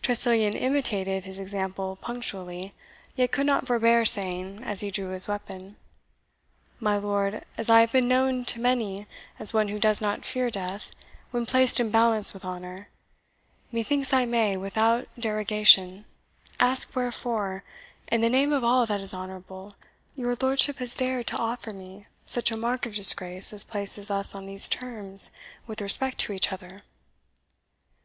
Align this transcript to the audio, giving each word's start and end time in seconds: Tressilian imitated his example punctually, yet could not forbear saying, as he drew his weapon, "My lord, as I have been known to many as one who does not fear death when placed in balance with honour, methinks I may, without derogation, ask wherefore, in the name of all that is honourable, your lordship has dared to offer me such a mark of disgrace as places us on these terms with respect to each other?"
Tressilian 0.00 0.54
imitated 0.54 1.24
his 1.24 1.40
example 1.40 1.96
punctually, 2.00 2.72
yet 3.16 3.32
could 3.32 3.46
not 3.46 3.66
forbear 3.66 4.04
saying, 4.04 4.62
as 4.62 4.80
he 4.80 4.92
drew 4.92 5.08
his 5.08 5.26
weapon, 5.26 5.74
"My 6.78 6.96
lord, 6.98 7.44
as 7.58 7.68
I 7.68 7.80
have 7.80 7.90
been 7.90 8.06
known 8.06 8.44
to 8.44 8.60
many 8.60 9.08
as 9.40 9.52
one 9.52 9.66
who 9.66 9.80
does 9.80 10.00
not 10.00 10.24
fear 10.24 10.50
death 10.52 10.92
when 11.32 11.46
placed 11.46 11.80
in 11.80 11.90
balance 11.90 12.32
with 12.32 12.44
honour, 12.44 12.90
methinks 13.72 14.12
I 14.12 14.24
may, 14.24 14.56
without 14.56 15.08
derogation, 15.18 16.04
ask 16.60 16.94
wherefore, 16.94 17.64
in 18.06 18.20
the 18.20 18.30
name 18.30 18.52
of 18.52 18.62
all 18.62 18.86
that 18.86 19.00
is 19.00 19.12
honourable, 19.12 19.74
your 20.14 20.36
lordship 20.40 20.78
has 20.78 20.94
dared 20.94 21.26
to 21.26 21.36
offer 21.36 21.72
me 21.72 22.06
such 22.24 22.52
a 22.52 22.56
mark 22.56 22.86
of 22.86 22.94
disgrace 22.94 23.52
as 23.52 23.64
places 23.64 24.12
us 24.12 24.32
on 24.32 24.46
these 24.46 24.68
terms 24.68 25.32
with 25.66 25.80
respect 25.80 26.18
to 26.18 26.32
each 26.32 26.52
other?" 26.52 26.82